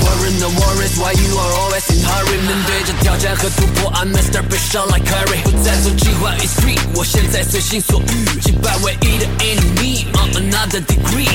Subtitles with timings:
[0.00, 2.38] Worry no worries, why you are always in hurry？
[2.40, 4.42] 面对着挑战和突破，I'm Mr.
[4.48, 5.42] Big Shot like Curry。
[5.42, 11.28] 不再做计划 is free，我现在随心所欲，击败唯一的 enemy，on another degree。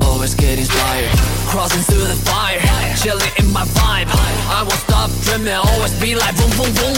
[0.00, 1.10] always get inspired.
[1.48, 2.60] Crossing through the fire,
[3.02, 4.08] chilling in my vibe.
[4.08, 6.96] I won't stop dreaming, always be like boom boom boom.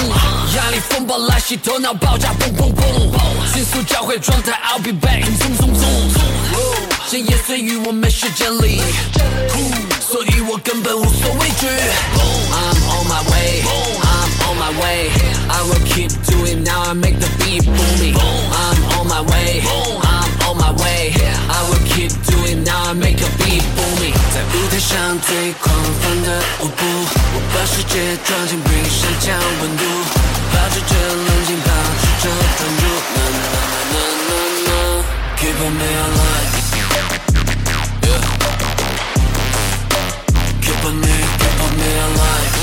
[0.56, 3.52] 压力风暴来袭，头脑爆炸，boom boom boom。
[3.52, 5.24] 迅速交汇状态，I'll be back.
[5.24, 6.12] Zoom zoom zoom.
[7.06, 8.80] 闲言碎语我没时间理，
[10.00, 11.66] 所以我根本无所畏惧。
[11.66, 13.62] I'm on my way,
[14.02, 15.10] I'm on my way.
[15.48, 16.82] I will keep doing now.
[16.90, 18.16] I make the beat booming.
[18.16, 19.62] I'm on my way,
[21.59, 22.87] I will keep doing now.
[22.89, 26.81] I make the beat for me 在舞台上最狂放的舞步，
[27.35, 29.83] 我把世界装进冰箱降温度，
[30.53, 32.83] 保持着冷静，保持着专注。
[33.13, 33.43] Na na
[33.91, 33.99] na na
[34.29, 34.31] na
[34.67, 35.03] na,
[35.35, 36.55] keep me alive.
[38.07, 38.23] Yeah.
[40.61, 42.58] Keep on me, keep on me alive.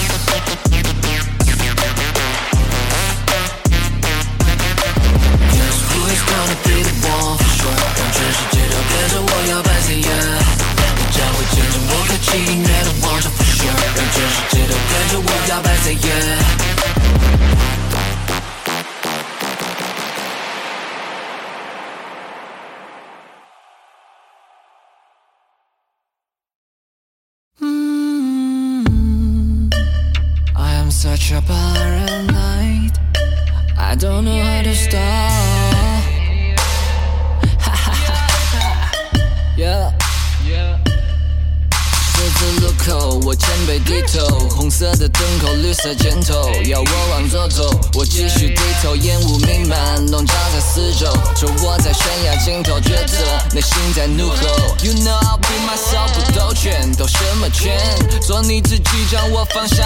[59.50, 59.85] 方向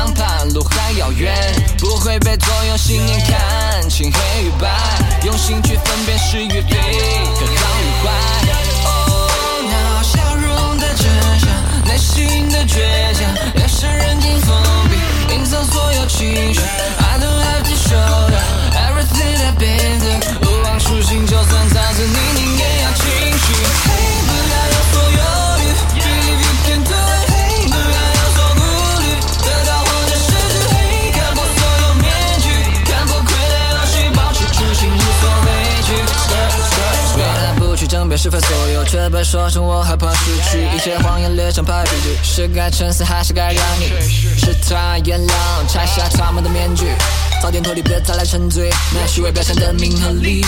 [38.21, 40.69] 不去争辩是非所有，却被说成我害怕失去。
[40.75, 43.89] 一切谎言列成排比句，是该沉思还是该让你？
[44.37, 45.35] 是他颜料
[45.69, 46.93] 拆下他们的面具，
[47.41, 50.45] 早点脱离，别再来沉醉那虚伪表现的名和利。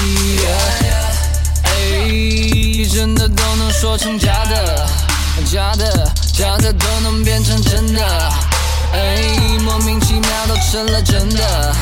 [1.62, 1.70] 哎，
[2.92, 4.86] 真的都能说成假的，
[5.50, 8.04] 假的假的都能变成真的。
[8.92, 9.22] 哎，
[9.64, 11.74] 莫名其妙都成了真的，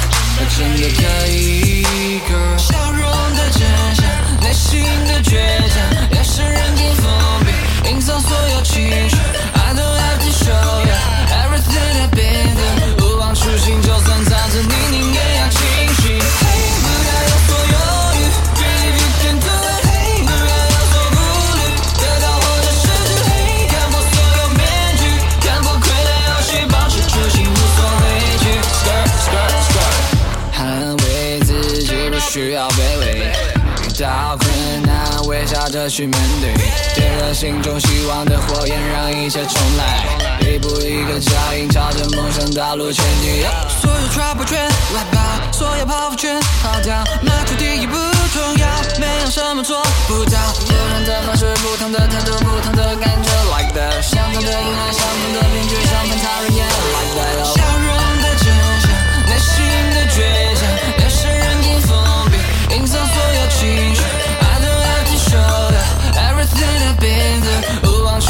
[0.56, 1.84] 真的可以。
[2.28, 3.60] girl 笑容的真
[3.96, 4.04] 相，
[4.40, 5.36] 内心的倔
[5.68, 5.76] 强，
[6.12, 7.04] 也是人尽封
[7.44, 9.16] 闭，隐藏所有情绪。
[9.54, 10.92] I don't have to show you
[35.91, 36.54] 去面对，
[36.95, 40.07] 点燃心中希望的火焰，让一切重来。
[40.41, 43.42] 一步一个脚印，朝着梦想道路前进。
[43.83, 44.65] 所有 trouble 圈
[44.95, 47.97] 来吧，所有泡芙圈抛掉，迈出第一步
[48.33, 48.66] 重要，
[49.01, 50.39] 没有什么做不到。
[50.65, 54.01] 不同的方式，不同的态度，不同的感觉，like that。
[54.01, 57.45] 相同的阴暗，相同的面具，相同他人也 like that。
[57.53, 57.91] 笑容
[58.22, 58.47] 的真
[58.81, 58.87] 相，
[59.27, 59.59] 内心
[59.91, 60.49] 的倔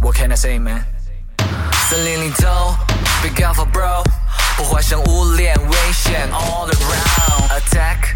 [0.00, 0.84] What can I say, man?
[1.88, 2.76] 森林里头，
[3.22, 4.04] Be careful, bro，
[4.56, 8.14] 破坏生物链危险，All around attack,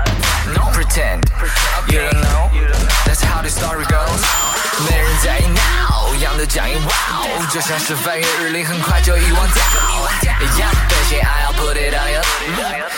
[0.55, 1.23] no pretend,
[1.89, 2.51] you don't know,
[3.05, 4.23] that's how the story goes。
[4.89, 9.63] 没人在意 now，样的讲义 wow，就像是翻越日历，很快就遗忘掉。
[10.41, 12.23] 一样的个性，I'll put it on you，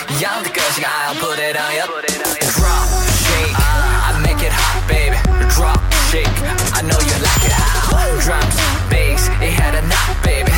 [0.09, 2.89] 一样的个性，I'll put it on you。Drop
[3.25, 5.17] shake, I make it hot, baby.
[5.55, 5.79] Drop
[6.15, 6.37] shake,
[6.75, 7.89] I know you like it how.
[8.21, 8.57] Drums,
[8.91, 10.53] bass, it had a knot, baby.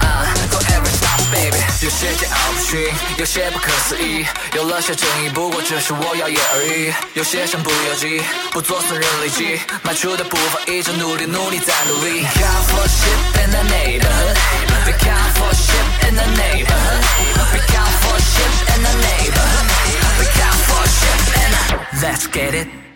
[0.00, 1.60] Uh, don't ever stop, baby.
[1.82, 2.88] 有些桀骜不驯，
[3.18, 4.24] 有些不可思议，
[4.54, 6.92] 有了些争议，不过只是我耀眼而已。
[7.12, 12.24] 有些身不由己，不做损人利己，迈出的步伐一直努力，努力再努力。
[12.24, 14.36] Count for shit in the neighborhood,
[14.86, 17.04] we count for shit in the neighborhood,
[17.52, 19.66] we count for shit in the neighborhood,
[20.18, 22.06] we count for shit in the.
[22.06, 22.87] Let's get it.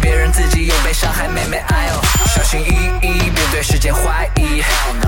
[0.00, 2.00] 别人自己又被伤害，妹妹哎呦，
[2.34, 4.62] 小心翼翼，别对世界怀疑，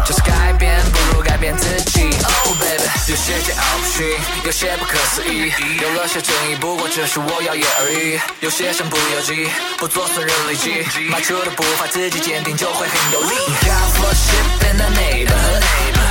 [0.05, 2.03] 就是改变不如改变自己。
[2.47, 4.06] Oh baby，有些桀骜不驯，
[4.44, 8.21] 有些不可思议，有了些争议，不过只是我耀眼而已。
[8.41, 9.49] 有些身不由己，
[9.79, 13.35] 不做损人利己，迈出的步伐自己坚定，就会很有力。
[13.62, 15.62] Count for shit in the neighborhood,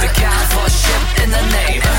[0.01, 1.90] we count for shit in the neighborhood,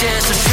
[0.00, 0.47] 眼嘲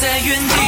[0.00, 0.67] 在原地。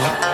[0.00, 0.31] know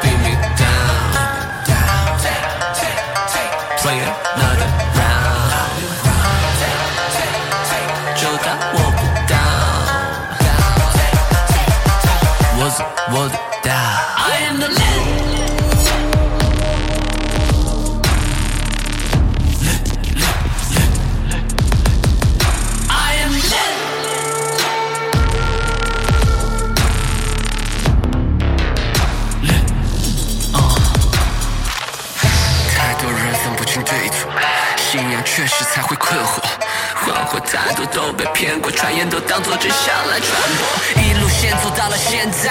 [39.39, 40.67] 想做只想来传播，
[41.01, 42.51] 一路先走到了现在，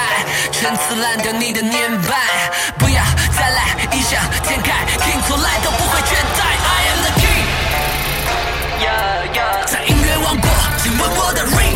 [0.54, 2.16] 陈词滥调你的念白，
[2.78, 3.04] 不要
[3.38, 7.44] 再来异想天开，King 从来都不会倦怠，I am the king，
[9.66, 10.50] 在音乐王国，
[10.82, 11.76] 亲吻我的 ring，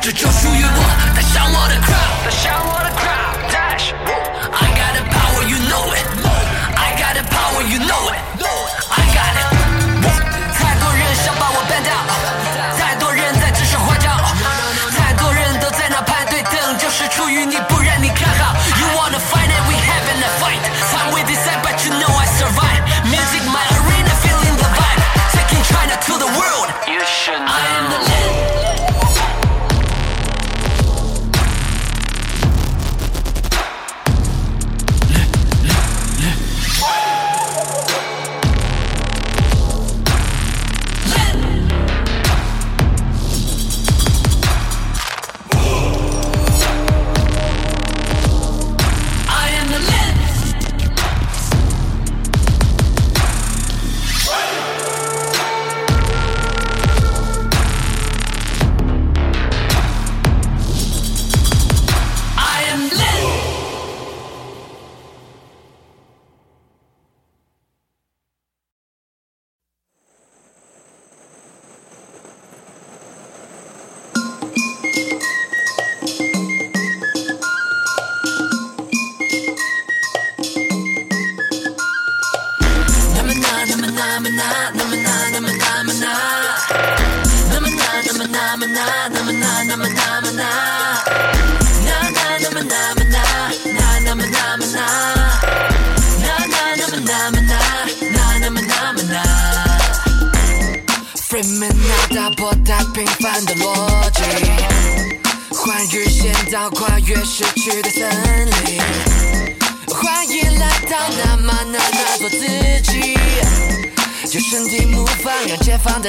[0.00, 0.80] 这就属于我，
[1.16, 2.65] 带上我的 crown。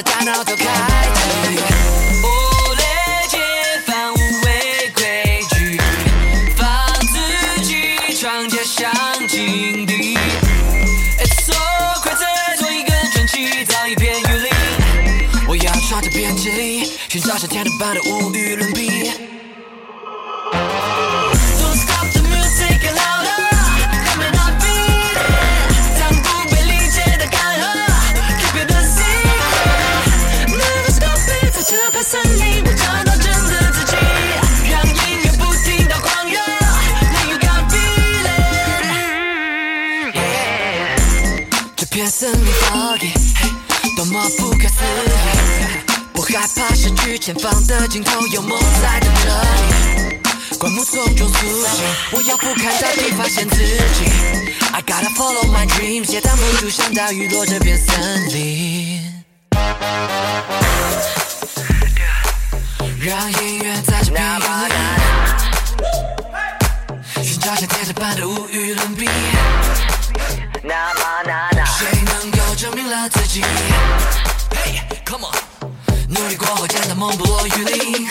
[0.03, 0.63] 大脑都开
[1.15, 1.31] 启
[2.21, 2.27] 无
[2.75, 2.87] 链
[3.27, 3.39] 接
[3.83, 5.81] 返回规矩
[6.55, 10.15] 放肆去闯这场禁地
[11.41, 11.53] So
[12.59, 13.65] 做一个传奇
[15.47, 16.07] 我要创造
[17.09, 19.36] 寻找夏天的半岛无与伦比
[44.07, 45.09] 怎么不可思议？
[46.13, 50.57] 我害怕失去，前方的尽头有梦在等着你。
[50.57, 51.35] 灌木丛中苏
[51.67, 54.05] 醒，我要不看大地，发现自己。
[54.71, 59.25] I gotta follow my dreams，也挡不住像大雨落这片森林。
[63.01, 64.75] 让音乐在这片空地，
[67.23, 69.09] 寻找像天之霸的无与伦比。
[71.77, 72.37] 谁能够？
[72.57, 73.41] 证明了自己。
[74.49, 75.69] Hey come on
[76.09, 78.07] 努力过后见到梦不落雨林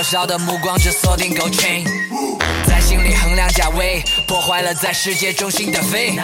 [0.00, 1.84] 多少的目光就锁定 Gold Chain，
[2.66, 6.18] 在心里衡量价位，破坏了在世界中心的飞。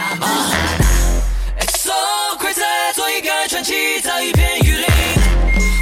[1.60, 1.92] It's so
[2.40, 2.62] crazy，
[2.94, 4.86] 做一个传奇，造一片雨林。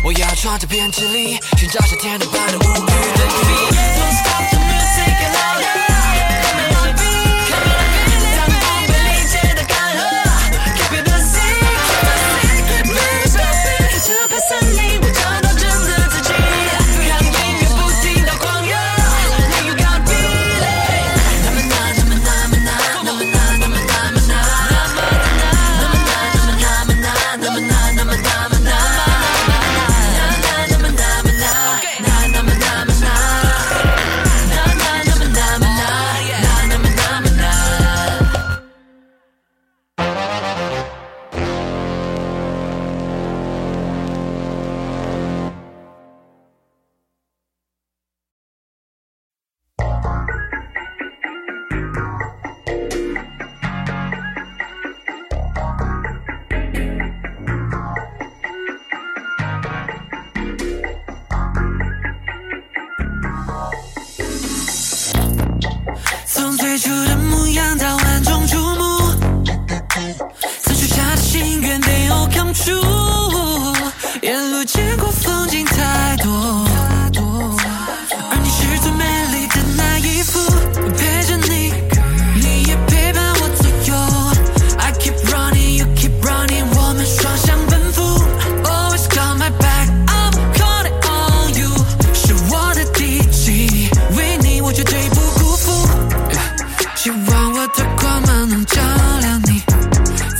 [0.04, 2.66] 我要抓着编织力，寻找闪天的般的无语
[3.96, 4.43] Don't stop。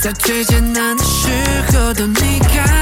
[0.05, 1.31] 在最艰难的时
[1.73, 2.74] 候都离开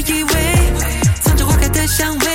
[0.00, 0.32] 以为
[1.20, 2.27] 藏着花开的香味。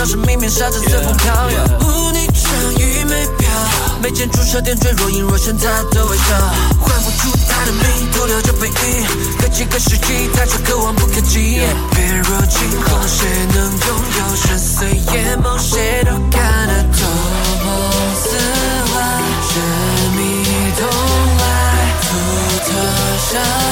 [0.00, 3.50] 像是明明傻子随风飘摇，雾霓长衣袂飘，
[4.00, 6.24] 眉间朱砂点缀，若隐若现她的微笑，
[6.80, 8.74] 唤不出她的名，徒留这背影。
[9.38, 11.60] 隔几个世纪，她却可望不可及。
[11.90, 15.58] 翩若惊鸿，谁能拥有深邃眼眸？
[15.58, 17.06] 谁都看得透
[17.66, 17.90] 梦
[18.22, 18.38] 似
[18.94, 19.60] 幻，神
[20.16, 20.88] 秘洞
[21.36, 21.44] 外，
[22.08, 22.08] 独
[22.64, 22.72] 特
[23.34, 23.69] 香。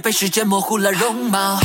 [0.00, 1.60] 被时间模糊了容貌。